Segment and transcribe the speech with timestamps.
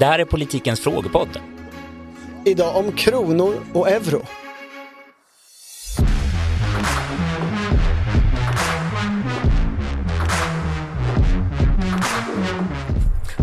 [0.00, 1.40] Det här är politikens frågepodd.
[2.44, 4.22] Idag om kronor och euro.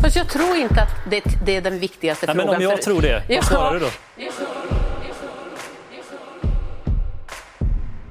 [0.02, 2.48] Fast jag tror inte att det, det är den viktigaste Nej, frågan.
[2.48, 3.90] men om jag för- tror det, vad svarar du då?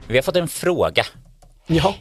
[0.09, 1.05] Vi har fått en fråga.
[1.67, 1.95] Ja,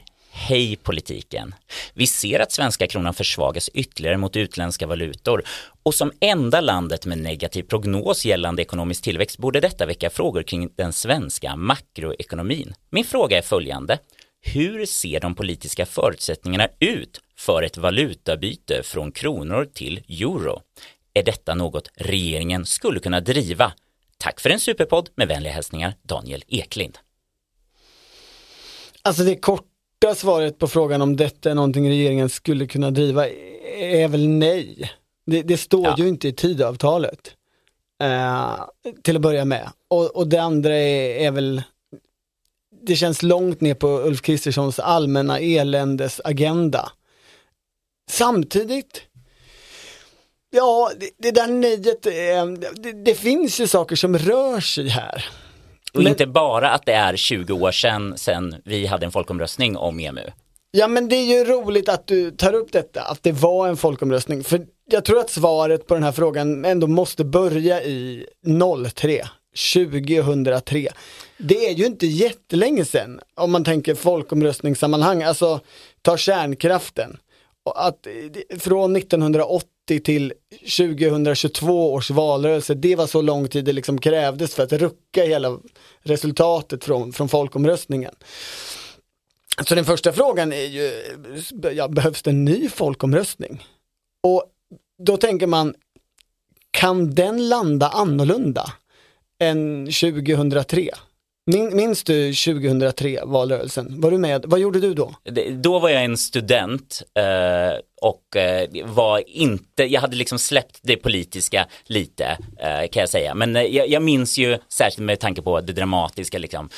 [0.48, 1.56] Hej politiken!
[1.94, 5.44] Vi ser att svenska kronan försvagas ytterligare mot utländska valutor
[5.84, 10.70] och som enda landet med negativ prognos gällande ekonomisk tillväxt borde detta väcka frågor kring
[10.76, 12.74] den svenska makroekonomin.
[12.90, 13.98] Min fråga är följande.
[14.42, 20.62] Hur ser de politiska förutsättningarna ut för ett valutabyte från kronor till euro?
[21.14, 23.74] Är detta något regeringen skulle kunna driva?
[24.18, 26.98] Tack för en superpodd med vänliga hälsningar Daniel Eklind.
[29.04, 29.75] alltså det korta
[30.14, 33.28] svaret på frågan om detta är någonting regeringen skulle kunna driva
[33.78, 34.92] är väl nej.
[35.26, 35.96] Det, det står Ja.
[35.98, 37.32] ju inte i tidavtalet.
[38.04, 38.54] Eh,
[39.04, 39.70] till att börja med.
[39.88, 41.62] Och, och det andra är, är väl
[42.88, 46.92] det känns långt ner på Ulf Kristerssons allmänna eländesagenda.
[48.10, 49.02] Samtidigt,
[50.50, 55.26] ja, det, det där nejet, eh, det, det finns ju saker som rör sig här.
[55.96, 59.78] Och Men- inte bara att det är 20 år sedan, sedan vi hade en folkomröstning
[59.78, 60.22] om EMU.
[60.72, 63.78] Ja men det är ju roligt att du tar upp detta, att det var en
[63.78, 64.44] folkomröstning.
[64.44, 68.26] För jag tror att svaret på den här frågan ändå måste börja i
[68.94, 69.26] 03,
[69.74, 70.88] 2003.
[71.38, 75.60] Det är ju inte jättelänge sedan, om man tänker folkomröstningssammanhang, alltså
[76.02, 77.18] ta kärnkraften.
[77.76, 80.34] Att eh, från 1980 till
[80.78, 85.60] 2022 års valrörelse, det var så lång tid det liksom krävdes för att rucka hela
[86.00, 88.16] resultatet från, från folkomröstningen.
[89.68, 90.92] Så den första frågan är ju,
[91.74, 93.64] ja, behövs det en ny folkomröstning?
[94.24, 94.44] Och
[95.04, 95.76] då tänker man,
[96.72, 98.74] kan den landa annorlunda
[99.40, 100.90] än 2003?
[101.48, 104.02] Min, minns du 2003 valrörelsen?
[104.02, 104.46] Var du med?
[104.48, 105.16] Vad gjorde du då?
[105.24, 110.80] Det- Då var jag en student eh, och eh, var inte, jag hade liksom släppt
[110.82, 112.26] det politiska lite
[112.60, 113.36] eh, kan jag säga.
[113.36, 116.70] Men eh, jag, jag minns ju särskilt med tanke på det dramatiska liksom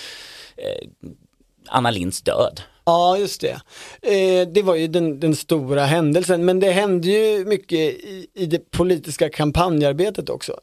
[0.57, 0.88] eh,
[1.67, 2.61] Anna Linds död.
[2.85, 3.61] Ja, just det.
[4.01, 8.45] Eh, det var ju den, den stora händelsen, men det hände ju mycket i, i
[8.45, 10.59] det politiska kampanjarbetet också.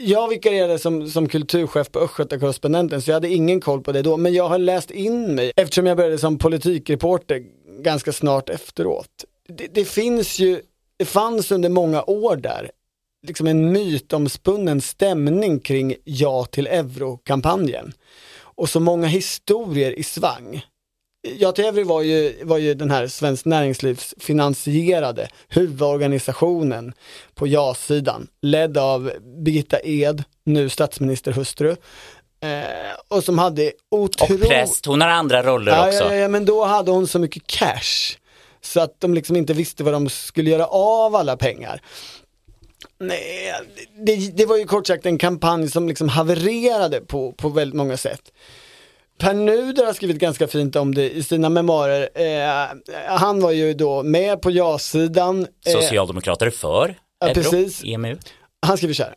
[0.00, 4.16] Jag vikarierade som, som kulturchef på Östgötakorrespondenten så jag hade ingen koll på det då,
[4.16, 7.44] men jag har läst in mig eftersom jag började som politikreporter
[7.80, 9.24] ganska snart efteråt.
[9.48, 10.62] Det, det finns ju,
[10.96, 12.70] det fanns under många år där
[13.26, 17.92] liksom en mytomspunnen stämning kring ja till euro-kampanjen.
[18.40, 20.62] Och så många historier i svang.
[21.22, 26.92] Ja till euro var ju, var ju den här Svenskt Näringslivs finansierade huvudorganisationen
[27.34, 29.12] på ja-sidan, ledd av
[29.44, 31.76] Birgitta Ed, nu statsministerhustru.
[32.40, 32.58] Eh,
[33.08, 34.48] och som hade Och otroligt...
[34.48, 36.04] präst, hon har andra roller Ja, också.
[36.04, 38.16] ja, ja, men då hade hon så mycket cash.
[38.60, 41.82] Så att de liksom inte visste vad de skulle göra av alla pengar.
[43.00, 43.52] Nej,
[44.06, 47.96] det, det var ju kort sagt en kampanj som liksom havererade på, på väldigt många
[47.96, 48.32] sätt.
[49.18, 52.08] Per Nuder har skrivit ganska fint om det i sina memoarer.
[52.14, 52.68] Eh,
[53.06, 55.46] han var ju då med på ja-sidan.
[55.66, 57.84] Eh, Socialdemokrater för Ja, euro, precis.
[57.84, 58.18] EMU.
[58.66, 59.14] han skriver så här.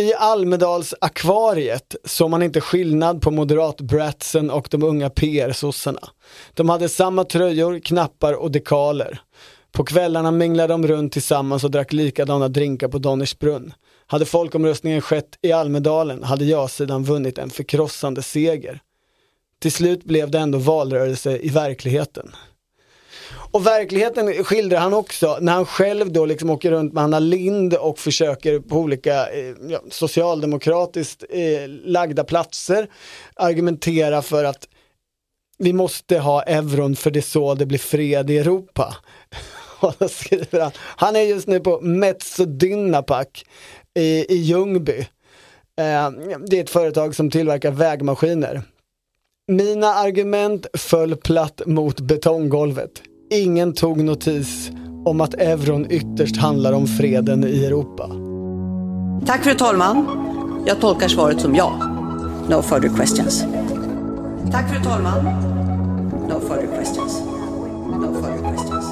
[0.00, 6.08] I Almedals-akvariet såg man inte skillnad på moderat-bratsen och de unga PR-sossarna.
[6.54, 9.20] De hade samma tröjor, knappar och dekaler.
[9.72, 13.72] På kvällarna minglade de runt tillsammans och drack likadana drinkar på Donnersbrunn.
[14.06, 18.80] Hade folkomröstningen skett i Almedalen hade ja-sidan vunnit en förkrossande seger.
[19.62, 22.30] Till slut blev det ändå valrörelse i verkligheten.
[23.52, 27.74] Och verkligheten skildrar han också när han själv då liksom åker runt med Anna Lind
[27.74, 29.54] och försöker på olika eh,
[29.90, 32.88] socialdemokratiskt eh, lagda platser
[33.36, 34.68] argumentera för att
[35.58, 38.96] vi måste ha euron för det är så det blir fred i Europa.
[39.80, 43.26] Och då skriver han, han är just nu på Metso Dynapac
[43.94, 44.98] i, i Ljungby.
[45.78, 46.10] Eh,
[46.46, 48.62] det är ett företag som tillverkar vägmaskiner.
[49.48, 53.02] Mina argument föll platt mot betonggolvet.
[53.30, 54.70] Ingen tog notis
[55.04, 58.10] om att euron ytterst handlar om freden i Europa.
[59.26, 60.06] Tack fru talman.
[60.66, 61.70] Jag tolkar svaret som ja.
[62.50, 63.44] No further questions.
[64.52, 65.24] Tack fru talman.
[66.28, 67.20] No further questions.
[68.00, 68.84] No further questions.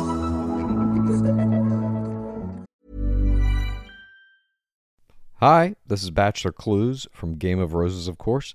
[5.43, 8.55] Hi, this is Bachelor Clues from Game of Roses, of course,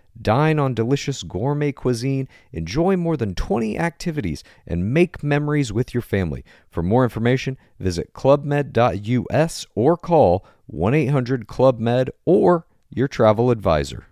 [0.19, 6.01] Dine on delicious gourmet cuisine, enjoy more than 20 activities, and make memories with your
[6.01, 6.43] family.
[6.69, 14.05] For more information, visit clubmed.us or call 1 800 Club Med or your travel advisor.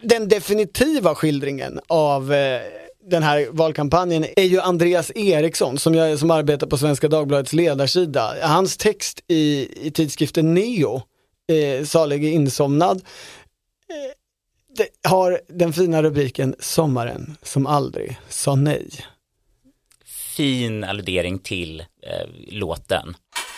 [0.00, 2.60] Den definitiva skildringen av eh,
[3.10, 8.34] den här valkampanjen är ju Andreas Eriksson som, jag, som arbetar på Svenska Dagbladets ledarsida.
[8.42, 11.02] Hans text i, i tidskriften Neo
[11.52, 14.12] eh, Salig insomnad, eh,
[14.76, 18.90] det har den fina rubriken Sommaren som aldrig sa nej.
[20.36, 23.16] Fin alludering till eh, låten.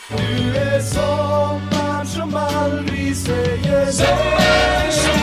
[0.08, 5.17] Du är sommaren som aldrig säger Sommar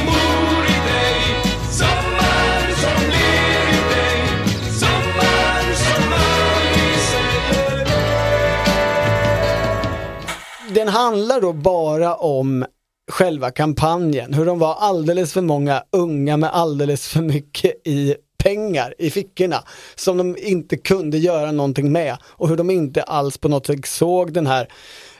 [10.76, 12.66] Den handlar då bara om
[13.12, 18.94] själva kampanjen, hur de var alldeles för många unga med alldeles för mycket i pengar
[18.98, 19.64] i fickorna
[19.96, 23.86] som de inte kunde göra någonting med och hur de inte alls på något sätt
[23.86, 24.68] såg den här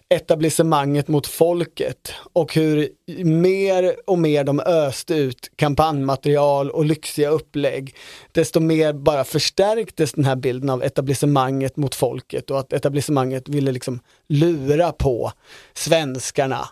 [0.10, 2.90] etablissemanget mot folket och hur
[3.24, 7.96] mer och mer de öste ut kampanjmaterial och lyxiga upplägg,
[8.32, 13.72] desto mer bara förstärktes den här bilden av etablissemanget mot folket och att etablissemanget ville
[13.72, 15.32] liksom lura på
[15.74, 16.70] svenskarna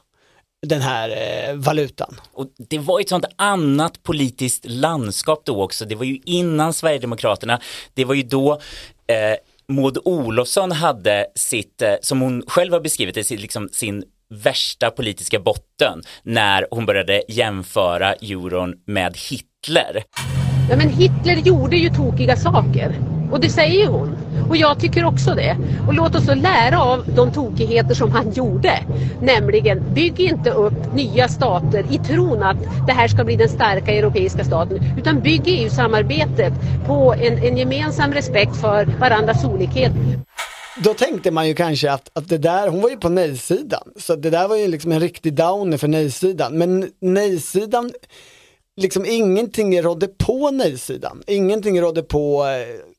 [0.68, 2.20] den här eh, valutan.
[2.34, 5.86] Och det var ett sånt annat politiskt landskap då också.
[5.86, 7.60] Det var ju innan Sverigedemokraterna.
[7.94, 8.52] Det var ju då
[9.08, 9.38] eh,
[9.68, 15.40] Maud Olofsson hade sitt, eh, som hon själv har beskrivit det, liksom sin värsta politiska
[15.40, 20.04] botten när hon började jämföra euron med Hitler.
[20.70, 23.13] Ja, men Hitler gjorde ju tokiga saker.
[23.32, 24.18] Och det säger ju hon.
[24.50, 25.58] Och jag tycker också det.
[25.88, 28.80] Och låt oss då lära av de tokigheter som han gjorde.
[29.22, 33.92] Nämligen, bygg inte upp nya stater i tron att det här ska bli den starka
[33.92, 34.80] europeiska staten.
[34.98, 36.54] Utan bygg EU-samarbetet
[36.88, 39.92] på en, en gemensam respekt för varandras olikhet.
[40.84, 44.16] Då tänkte man ju kanske att, att det där, hon var ju på nej-sidan, så
[44.16, 46.58] det där var ju liksom en riktig downer för nej-sidan.
[46.58, 47.92] Men nej-sidan,
[48.82, 51.24] liksom ingenting rådde på nej-sidan.
[51.28, 52.93] Ingenting rådde på eh,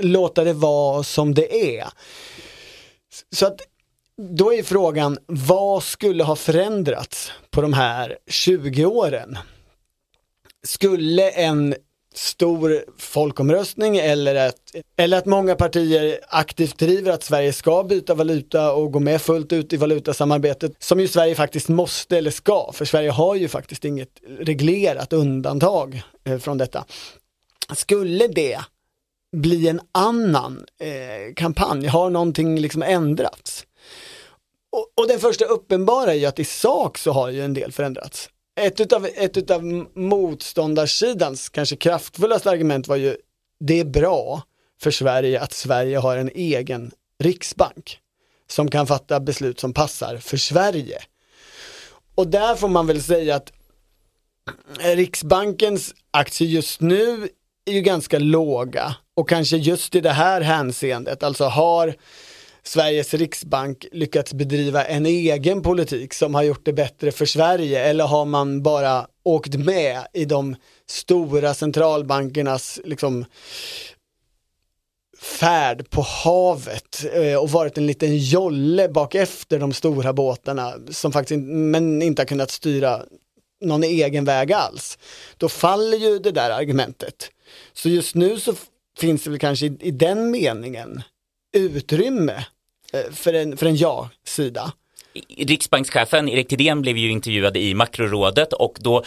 [0.00, 1.88] låta det vara som det är.
[3.32, 3.60] Så att
[4.16, 9.38] då är frågan, vad skulle ha förändrats på de här 20 åren?
[10.66, 11.74] Skulle en
[12.14, 18.72] stor folkomröstning eller att, eller att många partier aktivt driver att Sverige ska byta valuta
[18.72, 22.84] och gå med fullt ut i valutasamarbetet som ju Sverige faktiskt måste eller ska, för
[22.84, 26.84] Sverige har ju faktiskt inget reglerat undantag eh, från detta.
[27.74, 28.60] Skulle det
[29.34, 31.86] bli en annan eh, kampanj?
[31.86, 33.66] Har någonting liksom ändrats?
[34.72, 37.72] Och, och den första uppenbara är ju att i sak så har ju en del
[37.72, 38.30] förändrats.
[38.60, 39.64] Ett utav, ett utav
[39.94, 43.16] motståndarsidans kanske kraftfullaste argument var ju
[43.60, 44.42] det är bra
[44.80, 47.98] för Sverige att Sverige har en egen riksbank
[48.46, 50.98] som kan fatta beslut som passar för Sverige.
[52.14, 53.52] Och där får man väl säga att
[54.80, 57.28] eh, Riksbankens aktier just nu
[57.64, 61.94] är ju ganska låga och kanske just i det här hänseendet, alltså har
[62.66, 68.04] Sveriges riksbank lyckats bedriva en egen politik som har gjort det bättre för Sverige eller
[68.04, 70.56] har man bara åkt med i de
[70.86, 73.24] stora centralbankernas liksom,
[75.20, 81.12] färd på havet eh, och varit en liten jolle bak efter de stora båtarna som
[81.12, 83.02] faktiskt men inte har kunnat styra
[83.60, 84.98] någon egen väg alls.
[85.36, 87.30] Då faller ju det där argumentet.
[87.72, 88.54] Så just nu så
[88.98, 91.02] finns det väl kanske i, i den meningen
[91.56, 92.44] utrymme
[92.92, 94.72] eh, för en, för en ja-sida.
[95.36, 99.04] Riksbankschefen Erik Thedéen blev ju intervjuad i makrorådet och då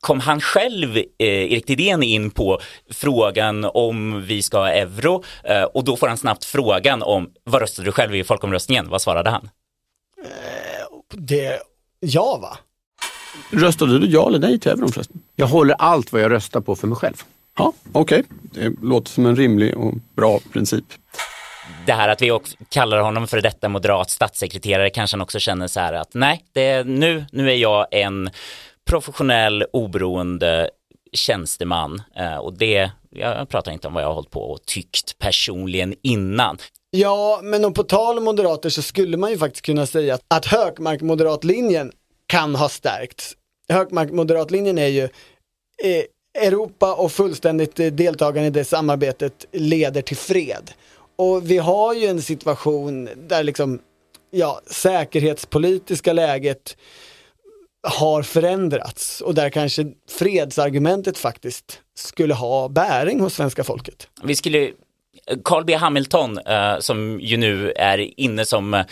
[0.00, 5.62] kom han själv, eh, Erik Thedéen, in på frågan om vi ska ha euro eh,
[5.62, 8.88] och då får han snabbt frågan om vad röstade du själv i folkomröstningen?
[8.88, 9.50] Vad svarade han?
[11.14, 11.60] Det,
[12.00, 12.58] ja va?
[13.50, 15.22] Röstade du ja eller nej till euron förresten?
[15.36, 17.24] Jag håller allt vad jag röstar på för mig själv.
[17.58, 18.24] Ja, okej.
[18.42, 20.84] Det låter som en rimlig och bra princip.
[21.86, 25.66] Det här att vi också kallar honom för detta moderat statssekreterare kanske han också känner
[25.66, 28.30] så här att nej, det är, nu, nu är jag en
[28.90, 30.70] professionell oberoende
[31.12, 35.18] tjänsteman eh, och det Jag pratar inte om vad jag har hållit på och tyckt
[35.18, 36.58] personligen innan.
[36.90, 40.20] Ja, men och på tal om moderater så skulle man ju faktiskt kunna säga att,
[40.28, 41.92] att Hökmark-moderatlinjen
[42.26, 43.32] kan ha stärkts.
[43.68, 45.02] Hökmark-moderatlinjen är ju
[45.84, 46.04] eh,
[46.38, 50.70] Europa och fullständigt eh, deltagande i det samarbetet leder till fred.
[51.16, 53.80] Och vi har ju en situation där liksom,
[54.30, 56.76] ja, säkerhetspolitiska läget
[57.82, 64.08] har förändrats och där kanske fredsargumentet faktiskt skulle ha bäring hos svenska folket.
[64.22, 64.72] Vi skulle
[65.44, 68.84] Carl B Hamilton eh, som ju nu är inne som eh,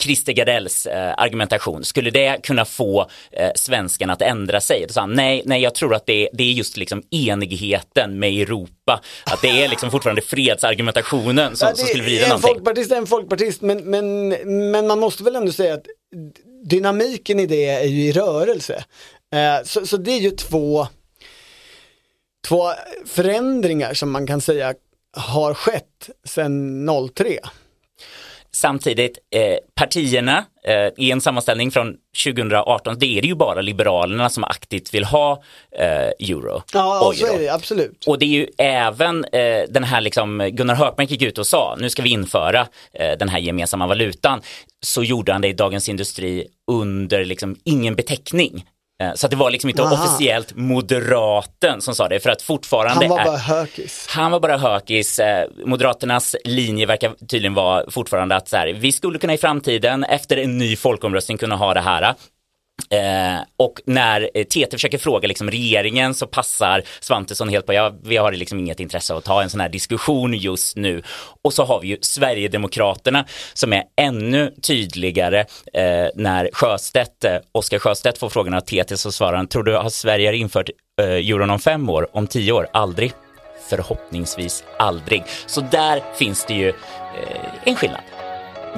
[0.02, 4.84] Christer Gardells eh, argumentation, skulle det kunna få eh, svenskarna att ändra sig?
[4.88, 8.42] Då sa han, nej, nej, jag tror att det, det är just liksom enigheten med
[8.42, 12.48] Europa, att det är liksom fortfarande fredsargumentationen som, Ja, som skulle vrida en någonting.
[12.54, 14.28] folkpartist är en folkpartist men, men,
[14.70, 15.86] men man måste väl ändå säga att
[16.64, 18.84] dynamiken i det är ju i rörelse.
[19.32, 20.86] Eh, så, så det är ju två,
[22.48, 22.70] två
[23.06, 24.74] förändringar som man kan säga
[25.18, 27.38] har skett sedan 03.
[28.52, 34.30] Samtidigt, eh, partierna eh, i en sammanställning från 2018, det är det ju bara Liberalerna
[34.30, 35.42] som aktivt vill ha
[35.78, 36.62] eh, euro.
[36.72, 38.04] Ja, så är det absolut.
[38.06, 41.76] Och det är ju även eh, den här liksom, Gunnar Hökmark gick ut och sa,
[41.78, 44.40] nu ska vi införa eh, den här gemensamma valutan.
[44.80, 48.64] Så gjorde han det i Dagens Industri under liksom ingen beteckning.
[49.02, 49.94] Eh, så det var liksom inte Aha.
[49.94, 53.24] officiellt moderaten som sa det, för att fortfarande Han var är...
[53.24, 54.06] bara hökis.
[54.10, 55.18] Han var bara hökis.
[55.18, 60.04] Eh, Moderaternas linje verkar tydligen vara fortfarande att så här, vi skulle kunna i framtiden
[60.04, 62.14] efter en ny folkomröstning kunna ha det här.
[62.90, 67.94] Eh, och när eh, TT försöker fråga liksom, regeringen så passar Svantesson helt på, ja,
[68.02, 71.02] vi har liksom inget intresse av att ta en sån här diskussion just nu.
[71.42, 75.40] Och så har vi ju Sverigedemokraterna som är ännu tydligare
[75.74, 79.76] eh, när Sjöstedt, eh, Oskar Sjöstedt får frågan av TT så svarar han, tror du
[79.76, 80.70] har Sverige infört
[81.00, 82.68] eh, euron om fem år, om tio år?
[82.72, 83.12] Aldrig
[83.68, 85.24] förhoppningsvis aldrig.
[85.46, 86.74] Så där finns det ju eh,
[87.64, 88.00] en skillnad.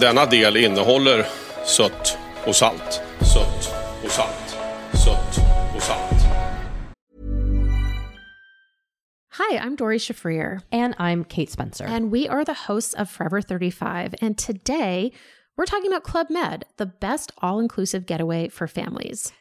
[0.01, 1.27] Denna del innehåller
[1.65, 3.03] sött och salt.
[3.21, 3.80] Sött
[4.11, 4.57] och salt.
[4.93, 5.45] Sött
[5.77, 6.27] och salt.
[9.31, 10.63] Hi, I'm Dory Shafrir.
[10.73, 11.85] And I'm Kate Spencer.
[11.85, 14.15] And we are the hosts of Forever 35.
[14.21, 15.13] And today
[15.57, 19.33] we're talking about Club Med, the best all inclusive getaway for families.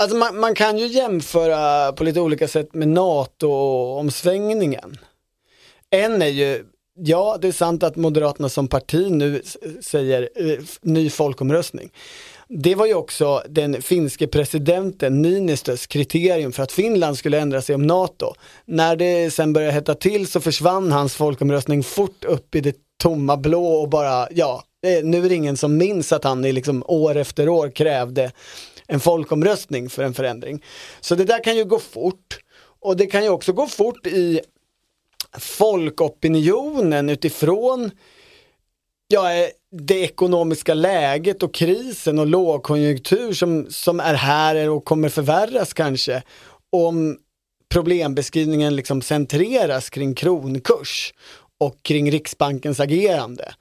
[0.00, 4.96] Alltså man, man kan ju jämföra på lite olika sätt med NATO-omsvängningen.
[5.90, 9.42] En är ju, ja det är sant att Moderaterna som parti nu
[9.80, 11.90] säger eh, ny folkomröstning.
[12.48, 17.74] Det var ju också den finske presidenten Niinistös kriterium för att Finland skulle ändra sig
[17.74, 18.34] om NATO.
[18.64, 23.36] När det sen började hetta till så försvann hans folkomröstning fort upp i det tomma
[23.36, 24.64] blå och bara, ja,
[25.02, 28.32] nu är det ingen som minns att han i liksom år efter år krävde
[28.86, 30.64] en folkomröstning för en förändring.
[31.00, 32.38] Så det där kan ju gå fort.
[32.80, 34.40] Och det kan ju också gå fort i
[35.38, 37.90] folkopinionen utifrån
[39.08, 45.72] ja, det ekonomiska läget och krisen och lågkonjunktur som, som är här och kommer förvärras
[45.72, 46.22] kanske.
[46.72, 47.18] Om
[47.68, 51.14] problembeskrivningen liksom centreras kring kronkurs
[51.60, 53.54] och kring Riksbankens agerande.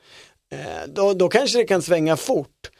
[0.52, 2.72] Eh, då, då kanske det kan svänga fort.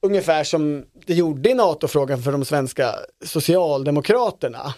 [0.00, 4.74] Ungefär som det gjorde i NATO-frågan för de svenska socialdemokraterna.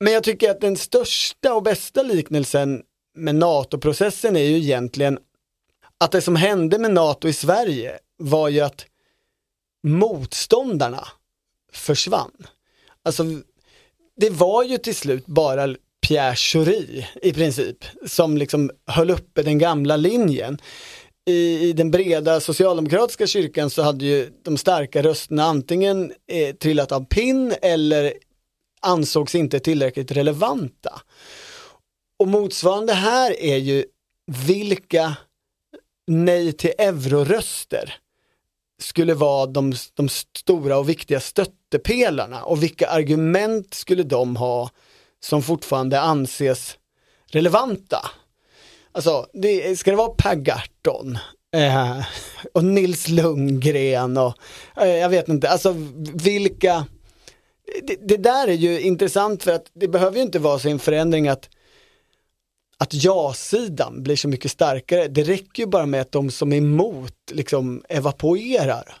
[0.00, 2.82] Men jag tycker att den största och bästa liknelsen
[3.14, 5.18] med NATO-processen är ju egentligen
[5.98, 8.86] att det som hände med NATO i Sverige var ju att
[9.82, 11.08] motståndarna
[11.72, 12.46] försvann.
[13.02, 13.24] Alltså,
[14.16, 15.74] det var ju till slut bara
[16.10, 20.58] Pierre Schori i princip som liksom höll uppe den gamla linjen.
[21.26, 26.92] I, I den breda socialdemokratiska kyrkan så hade ju de starka rösterna antingen eh, trillat
[26.92, 28.12] av pinn eller
[28.80, 31.02] ansågs inte tillräckligt relevanta.
[32.18, 33.84] Och motsvarande här är ju
[34.46, 35.16] vilka
[36.06, 37.94] nej till euroröster
[38.82, 44.70] skulle vara de, de stora och viktiga stöttepelarna och vilka argument skulle de ha
[45.20, 46.78] som fortfarande anses
[47.26, 48.10] relevanta?
[48.92, 51.18] Alltså, det, ska det vara Per Gahrton
[51.56, 52.04] eh,
[52.52, 54.34] och Nils Lundgren och
[54.76, 55.74] eh, jag vet inte, alltså
[56.14, 56.86] vilka
[57.82, 60.78] det, det där är ju intressant för att det behöver ju inte vara så en
[60.78, 61.48] förändring att
[62.78, 65.08] att ja-sidan blir så mycket starkare.
[65.08, 68.96] Det räcker ju bara med att de som är emot liksom evapoerar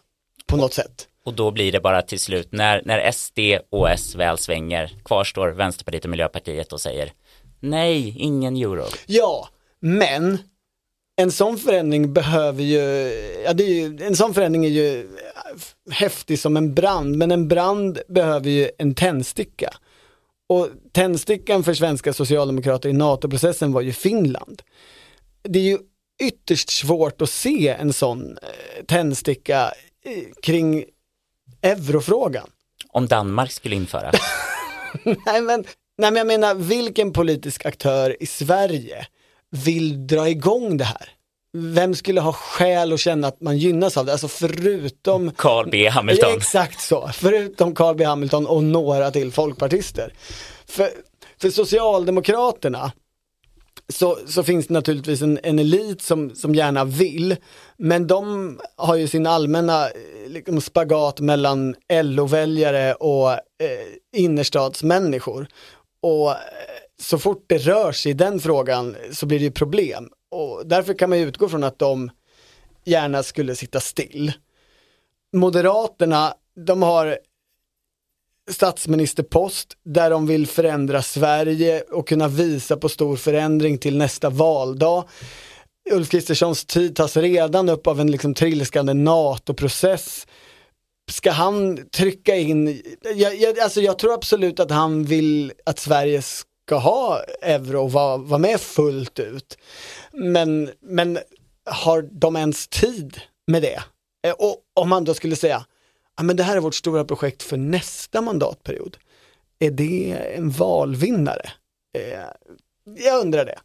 [0.50, 1.08] på något sätt.
[1.24, 3.38] Och då blir det bara till slut, när, när SD
[3.70, 7.12] och S väl svänger, kvarstår Vänsterpartiet och Miljöpartiet och säger
[7.60, 8.84] nej, ingen euro.
[9.06, 9.48] Ja,
[9.80, 10.38] men
[11.16, 12.78] en sån förändring behöver ju,
[13.44, 15.08] ja det är ju, en sån förändring är ju
[15.90, 19.74] häftig som en brand, men en brand behöver ju en tändsticka.
[20.48, 24.62] Och tändstickan för svenska socialdemokrater i NATO-processen var ju Finland.
[25.42, 25.78] Det är ju
[26.22, 29.72] ytterst svårt att se en sån eh, tändsticka
[30.42, 30.84] kring
[31.62, 32.50] eurofrågan.
[32.88, 34.10] Om Danmark skulle införa.
[35.04, 35.64] nej, men,
[35.98, 39.06] nej men jag menar, vilken politisk aktör i Sverige
[39.50, 41.08] vill dra igång det här?
[41.52, 44.12] Vem skulle ha skäl att känna att man gynnas av det?
[44.12, 46.36] Alltså förutom Carl B Hamilton.
[46.36, 50.12] Exakt så, förutom Carl B Hamilton och några till folkpartister.
[50.66, 50.90] För,
[51.40, 52.92] för Socialdemokraterna
[53.90, 57.36] så, så finns det naturligtvis en, en elit som, som gärna vill,
[57.76, 59.92] men de har ju sin allmänna eh,
[60.28, 63.38] liksom, spagat mellan LO-väljare och eh,
[64.16, 65.46] innerstadsmänniskor.
[66.02, 66.36] Och eh,
[67.00, 70.08] så fort det rör sig i den frågan så blir det ju problem.
[70.30, 72.10] Och därför kan man ju utgå från att de
[72.84, 74.32] gärna skulle sitta still.
[75.32, 76.34] Moderaterna,
[76.66, 77.18] de har
[78.50, 85.04] statsministerpost där de vill förändra Sverige och kunna visa på stor förändring till nästa valdag.
[85.90, 90.26] Ulf Kristerssons tid tas redan upp av en liksom trilskande NATO-process.
[91.10, 92.82] Ska han trycka in,
[93.14, 97.92] jag, jag, alltså jag tror absolut att han vill att Sverige ska ha euro och
[97.92, 99.58] vara, var med fullt ut.
[100.12, 101.18] Men, men
[101.64, 103.82] har de ens tid med det?
[104.26, 105.64] Eh, och om man då skulle säga,
[106.16, 108.96] ja, men det här är vårt stora projekt för nästa mandatperiod.
[109.58, 111.50] Är det en valvinnare?
[111.98, 112.24] Eh,
[113.04, 113.58] jag undrar det.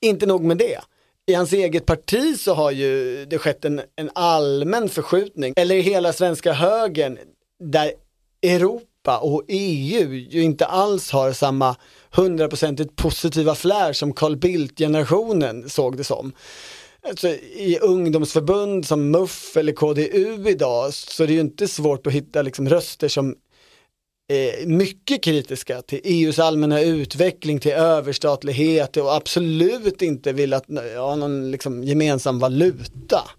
[0.00, 0.80] Inte nog med det.
[1.26, 5.80] I hans eget parti så har ju det skett en, en allmän förskjutning, eller i
[5.80, 7.18] hela svenska högern,
[7.60, 7.92] där
[8.42, 11.76] Europa och EU ju inte alls har samma
[12.10, 16.32] hundraprocentigt positiva flär som Carl Bildt-generationen såg det som.
[17.08, 22.12] Alltså, I ungdomsförbund som MUF eller KDU idag så är det ju inte svårt att
[22.12, 23.36] hitta liksom röster som
[24.28, 31.16] är mycket kritiska till EUs allmänna utveckling, till överstatlighet och absolut inte vill att ha
[31.16, 33.30] någon liksom gemensam valuta.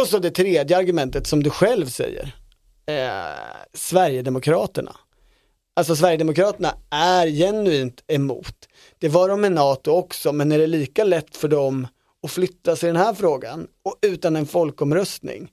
[0.00, 2.36] Och så det tredje argumentet som du själv säger,
[2.86, 3.38] eh,
[3.74, 4.96] Sverigedemokraterna.
[5.76, 8.68] Alltså Sverigedemokraterna är genuint emot.
[8.98, 11.86] Det var de med NATO också, men är det lika lätt för dem
[12.26, 15.52] att flytta sig i den här frågan och utan en folkomröstning?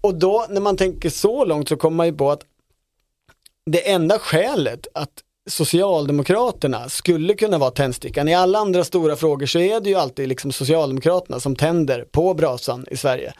[0.00, 2.42] Och då när man tänker så långt så kommer man ju på att
[3.66, 8.28] det enda skälet att Socialdemokraterna skulle kunna vara tändstickan.
[8.28, 12.34] I alla andra stora frågor så är det ju alltid liksom Socialdemokraterna som tänder på
[12.34, 13.32] brasan i Sverige.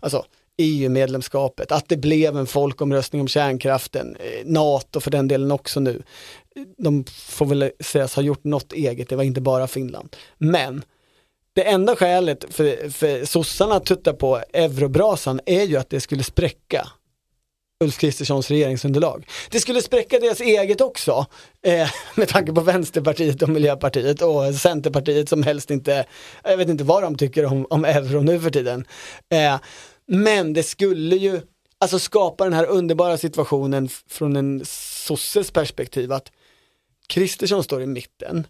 [0.00, 0.24] Alltså
[0.56, 6.02] EU-medlemskapet, att det blev en folkomröstning om kärnkraften, eh, NATO för den delen också nu.
[6.76, 10.16] De får väl sägas ha gjort något eget, det var inte bara Finland.
[10.38, 10.82] Men
[11.58, 16.22] det enda skälet för, för sossarna att tutta på eurobrasan är ju att det skulle
[16.22, 16.88] spräcka
[17.84, 19.28] Ulf Kristerssons regeringsunderlag.
[19.50, 21.26] Det skulle spräcka deras eget också,
[21.62, 26.04] eh, med tanke på Vänsterpartiet och Miljöpartiet och Centerpartiet som helst inte,
[26.44, 28.86] jag vet inte vad de tycker om, om euro nu för tiden.
[29.28, 29.56] Eh,
[30.06, 31.40] men det skulle ju,
[31.78, 36.32] alltså skapa den här underbara situationen från en sosses perspektiv att
[37.06, 38.46] Kristersson står i mitten,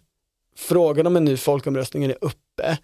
[0.59, 2.77] frågan om en ny folkomröstning är uppe.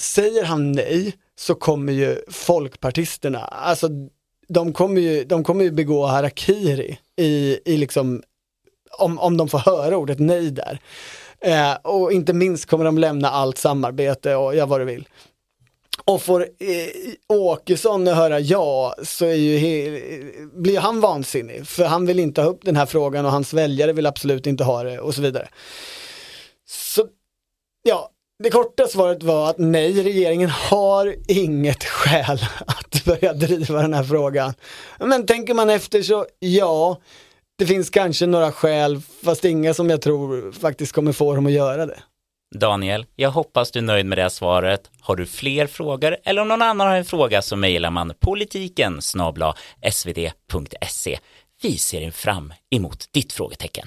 [0.00, 3.88] Säger han nej så kommer ju folkpartisterna, alltså
[4.48, 8.22] de kommer ju, de kommer ju begå harakiri i, i liksom,
[8.98, 10.80] om, om de får höra ordet nej där.
[11.40, 15.08] Eh, och inte minst kommer de lämna allt samarbete och ja vad du vill.
[16.04, 20.00] Och får eh, Åkesson höra ja så är ju he,
[20.52, 23.92] blir han vansinnig för han vill inte ha upp den här frågan och hans väljare
[23.92, 25.48] vill absolut inte ha det och så vidare.
[26.72, 27.06] Så
[27.82, 28.10] ja,
[28.42, 34.04] det korta svaret var att nej, regeringen har inget skäl att börja driva den här
[34.04, 34.54] frågan.
[34.98, 37.00] Men tänker man efter så ja,
[37.58, 41.52] det finns kanske några skäl, fast inga som jag tror faktiskt kommer få dem att
[41.52, 42.02] göra det.
[42.54, 44.90] Daniel, jag hoppas du är nöjd med det här svaret.
[45.00, 49.02] Har du fler frågor eller om någon annan har en fråga så mejlar man politiken
[49.02, 49.54] snabla
[49.92, 51.18] svd.se.
[51.62, 53.86] Vi ser fram emot ditt frågetecken.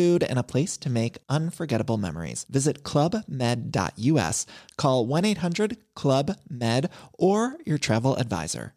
[0.00, 2.46] food, and a place to make unforgettable memories.
[2.48, 8.72] Visit clubmed.us, call 1 800 Club Med, or your travel advisor.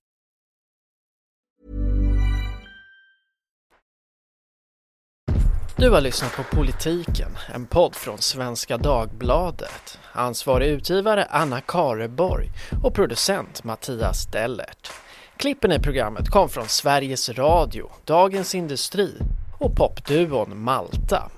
[5.76, 10.00] Du har lyssnat på Politiken, en podd från Svenska Dagbladet.
[10.12, 12.52] Ansvarig utgivare Anna Kareborg
[12.84, 14.92] och producent Mattias Dellert.
[15.38, 19.18] Klippen i programmet kom från Sveriges Radio, Dagens Industri
[19.58, 21.32] och popduon Malta.